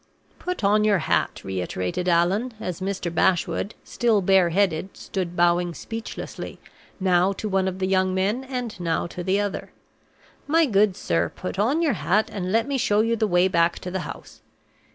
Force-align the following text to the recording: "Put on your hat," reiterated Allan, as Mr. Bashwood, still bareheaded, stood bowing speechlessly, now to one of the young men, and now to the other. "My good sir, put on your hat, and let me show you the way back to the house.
"Put 0.39 0.63
on 0.63 0.83
your 0.83 0.97
hat," 0.97 1.43
reiterated 1.43 2.09
Allan, 2.09 2.55
as 2.59 2.81
Mr. 2.81 3.13
Bashwood, 3.13 3.75
still 3.83 4.19
bareheaded, 4.23 4.97
stood 4.97 5.35
bowing 5.35 5.75
speechlessly, 5.75 6.59
now 6.99 7.33
to 7.33 7.47
one 7.47 7.67
of 7.67 7.77
the 7.77 7.85
young 7.85 8.11
men, 8.15 8.43
and 8.43 8.79
now 8.79 9.05
to 9.05 9.23
the 9.23 9.39
other. 9.39 9.69
"My 10.47 10.65
good 10.65 10.95
sir, 10.95 11.29
put 11.35 11.59
on 11.59 11.83
your 11.83 11.93
hat, 11.93 12.31
and 12.33 12.51
let 12.51 12.67
me 12.67 12.79
show 12.79 13.01
you 13.01 13.15
the 13.15 13.27
way 13.27 13.47
back 13.47 13.77
to 13.77 13.91
the 13.91 13.99
house. 13.99 14.41